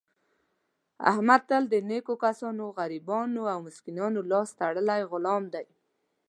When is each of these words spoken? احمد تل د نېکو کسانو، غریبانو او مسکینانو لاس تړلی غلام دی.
احمد 1.11 1.41
تل 1.49 1.63
د 1.69 1.75
نېکو 1.89 2.13
کسانو، 2.25 2.65
غریبانو 2.77 3.43
او 3.53 3.57
مسکینانو 3.67 4.19
لاس 4.31 4.49
تړلی 4.59 5.01
غلام 5.11 5.43
دی. 5.53 5.65